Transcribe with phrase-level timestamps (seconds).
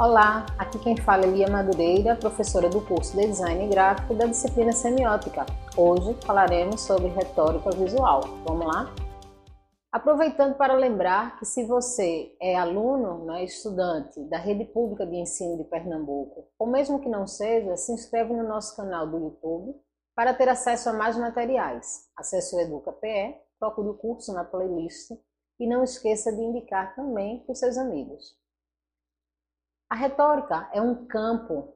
[0.00, 4.70] Olá, aqui quem fala é Lia Madureira, professora do curso de Design Gráfico da disciplina
[4.70, 5.44] Semiótica.
[5.76, 8.20] Hoje falaremos sobre retórica visual.
[8.46, 8.94] Vamos lá?
[9.90, 15.56] Aproveitando para lembrar que se você é aluno, né, estudante da Rede Pública de Ensino
[15.56, 19.74] de Pernambuco, ou mesmo que não seja, se inscreve no nosso canal do YouTube
[20.14, 22.08] para ter acesso a mais materiais.
[22.16, 25.10] Acesse o Educa PE, procure o curso na playlist
[25.58, 28.38] e não esqueça de indicar também para os seus amigos.
[29.90, 31.74] A retórica é um campo,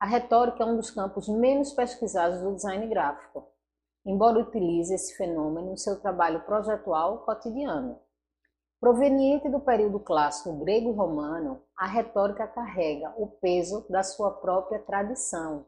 [0.00, 3.46] a retórica é um dos campos menos pesquisados do design gráfico,
[4.06, 8.00] embora utilize esse fenômeno no seu trabalho projetual cotidiano.
[8.80, 14.78] Proveniente do período clássico grego e romano, a retórica carrega o peso da sua própria
[14.78, 15.66] tradição.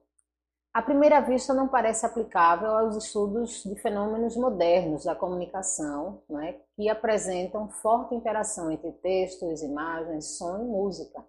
[0.72, 6.88] À primeira vista, não parece aplicável aos estudos de fenômenos modernos da comunicação, é, que
[6.88, 11.22] apresentam forte interação entre textos, imagens, som e música.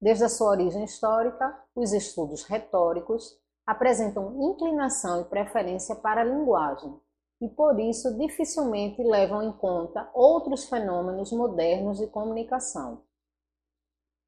[0.00, 6.98] Desde a sua origem histórica, os estudos retóricos apresentam inclinação e preferência para a linguagem
[7.40, 13.02] e, por isso, dificilmente levam em conta outros fenômenos modernos de comunicação.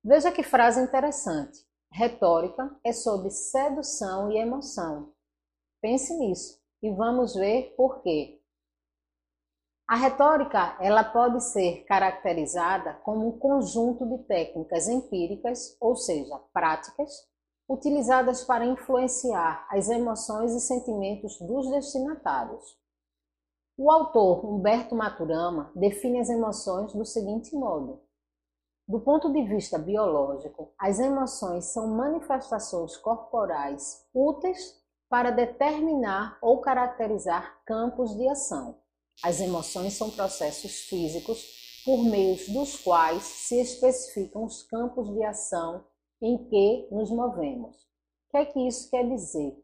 [0.04, 1.64] Veja que frase interessante.
[1.90, 5.12] Retórica é sobre sedução e emoção.
[5.80, 8.41] Pense nisso e vamos ver por quê.
[9.88, 17.10] A retórica, ela pode ser caracterizada como um conjunto de técnicas empíricas, ou seja, práticas,
[17.68, 22.80] utilizadas para influenciar as emoções e sentimentos dos destinatários.
[23.76, 28.00] O autor Humberto Maturama define as emoções do seguinte modo:
[28.86, 37.62] do ponto de vista biológico, as emoções são manifestações corporais úteis para determinar ou caracterizar
[37.64, 38.81] campos de ação.
[39.22, 45.84] As emoções são processos físicos por meio dos quais se especificam os campos de ação
[46.20, 47.76] em que nos movemos.
[47.76, 49.56] O que é que isso quer dizer?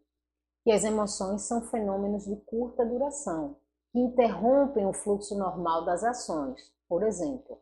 [0.65, 3.57] Que as emoções são fenômenos de curta duração,
[3.93, 6.61] que interrompem o fluxo normal das ações.
[6.89, 7.61] Por exemplo,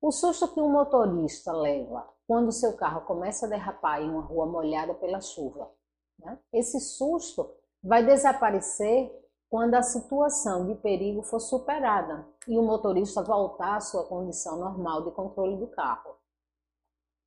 [0.00, 4.46] o susto que um motorista leva quando seu carro começa a derrapar em uma rua
[4.46, 5.70] molhada pela chuva.
[6.18, 6.38] Né?
[6.52, 9.21] Esse susto vai desaparecer
[9.52, 15.04] quando a situação de perigo for superada e o motorista voltar à sua condição normal
[15.04, 16.16] de controle do carro.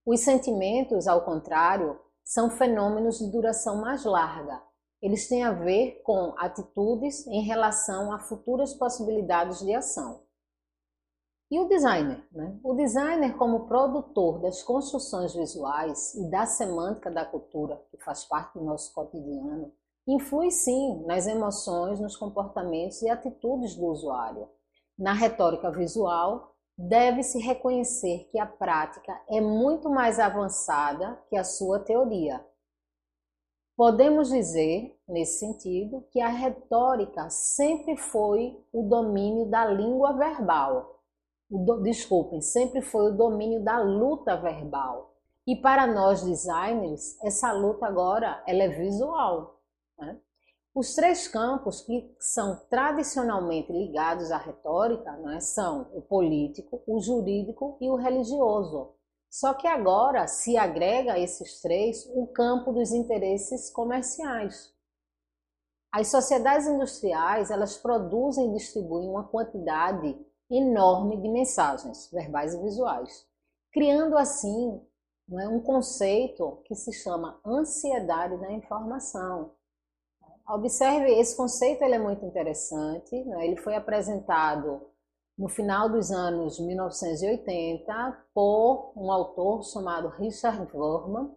[0.03, 4.59] Os sentimentos, ao contrário, são fenômenos de duração mais larga.
[5.03, 10.23] Eles têm a ver com atitudes em relação a futuras possibilidades de ação.
[11.51, 12.27] E o designer?
[12.31, 12.59] Né?
[12.63, 18.57] O designer, como produtor das construções visuais e da semântica da cultura, que faz parte
[18.57, 19.71] do nosso cotidiano,
[20.07, 24.47] influi sim nas emoções, nos comportamentos e atitudes do usuário.
[24.97, 31.79] Na retórica visual, deve-se reconhecer que a prática é muito mais avançada que a sua
[31.79, 32.45] teoria.
[33.75, 41.01] Podemos dizer, nesse sentido, que a retórica sempre foi o domínio da língua verbal.
[41.49, 45.13] Do, desculpem, sempre foi o domínio da luta verbal.
[45.45, 49.59] E para nós designers, essa luta agora ela é visual.
[49.97, 50.19] Né?
[50.73, 57.77] Os três campos que são tradicionalmente ligados à retórica né, são o político, o jurídico
[57.79, 58.93] e o religioso.
[59.29, 64.73] Só que agora se agrega a esses três o campo dos interesses comerciais.
[65.91, 70.17] As sociedades industriais elas produzem e distribuem uma quantidade
[70.49, 73.25] enorme de mensagens verbais e visuais,
[73.71, 74.81] criando assim
[75.27, 79.51] né, um conceito que se chama ansiedade da informação
[80.47, 83.23] Observe, esse conceito ele é muito interessante.
[83.23, 83.47] Né?
[83.47, 84.81] Ele foi apresentado
[85.37, 91.35] no final dos anos 1980 por um autor chamado Richard Vorman.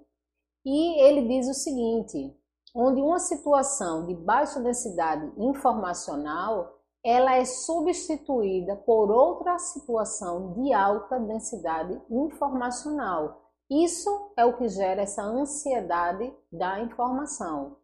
[0.64, 2.36] E ele diz o seguinte,
[2.74, 11.18] onde uma situação de baixa densidade informacional ela é substituída por outra situação de alta
[11.18, 13.50] densidade informacional.
[13.70, 17.76] Isso é o que gera essa ansiedade da informação.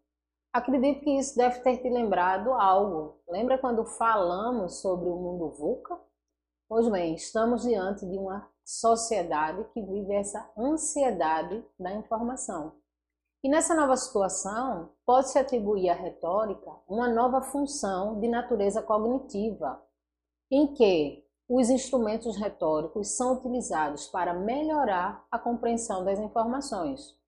[0.54, 3.18] Acredito que isso deve ter te lembrado algo.
[3.28, 5.98] Lembra quando falamos sobre o mundo VUCA?
[6.68, 12.76] Pois bem, estamos diante de uma sociedade que vive essa ansiedade da informação.
[13.42, 19.82] E nessa nova situação, pode-se atribuir à retórica uma nova função de natureza cognitiva,
[20.52, 27.18] em que os instrumentos retóricos são utilizados para melhorar a compreensão das informações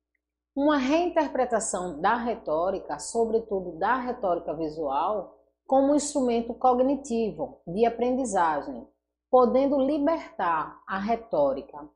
[0.56, 8.88] uma reinterpretação da retórica, sobretudo da retórica visual, como um instrumento cognitivo de aprendizagem,
[9.30, 11.86] podendo libertar a retórica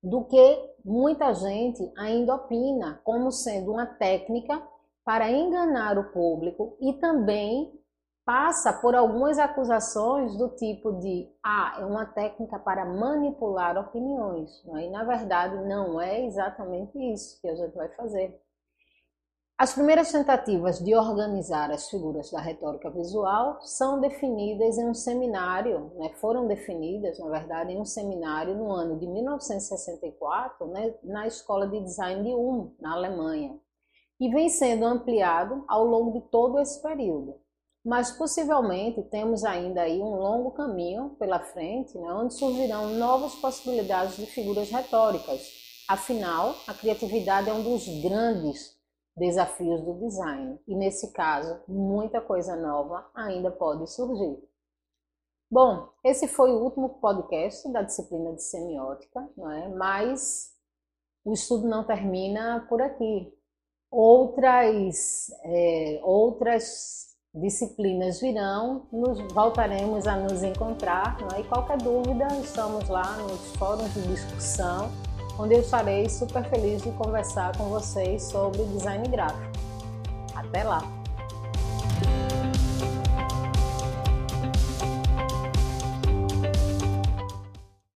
[0.00, 4.62] do que muita gente ainda opina como sendo uma técnica
[5.04, 7.72] para enganar o público e também
[8.26, 14.64] passa por algumas acusações do tipo de ah, é uma técnica para manipular opiniões.
[14.64, 14.86] Né?
[14.86, 18.36] E na verdade não é exatamente isso que a gente vai fazer.
[19.56, 25.92] As primeiras tentativas de organizar as figuras da retórica visual são definidas em um seminário,
[25.94, 31.66] né, foram definidas, na verdade, em um seminário no ano de 1964, né, na Escola
[31.66, 33.58] de Design de Ulm, na Alemanha,
[34.20, 37.45] e vem sendo ampliado ao longo de todo esse período.
[37.86, 44.16] Mas possivelmente temos ainda aí um longo caminho pela frente, né, onde surgirão novas possibilidades
[44.16, 45.40] de figuras retóricas.
[45.88, 48.76] Afinal, a criatividade é um dos grandes
[49.16, 50.58] desafios do design.
[50.66, 54.36] E nesse caso, muita coisa nova ainda pode surgir.
[55.48, 59.68] Bom, esse foi o último podcast da disciplina de semiótica, não é?
[59.68, 60.52] mas
[61.24, 63.32] o estudo não termina por aqui.
[63.88, 67.05] Outras, é, outras
[67.36, 71.16] disciplinas virão, nos voltaremos a nos encontrar.
[71.34, 71.40] É?
[71.40, 74.90] E qualquer dúvida, estamos lá nos fóruns de discussão
[75.38, 79.52] onde eu estarei super feliz de conversar com vocês sobre design gráfico.
[80.34, 80.95] Até lá!